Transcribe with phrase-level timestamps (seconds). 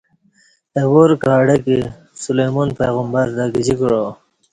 [0.77, 1.77] اہ وار کاڈکہ
[2.23, 4.03] سلیمان پیغبرتہ گجی کعا